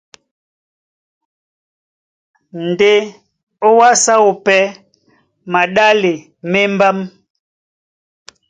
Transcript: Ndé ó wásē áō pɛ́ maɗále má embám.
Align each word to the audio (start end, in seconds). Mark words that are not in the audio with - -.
Ndé 2.67 2.91
ó 3.67 3.67
wásē 3.79 4.11
áō 4.19 4.29
pɛ́ 4.45 4.61
maɗále 5.51 6.13
má 6.49 6.57
embám. 6.67 6.97